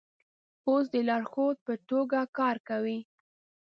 [0.67, 2.99] اوس د لارښود په توګه کار کوي.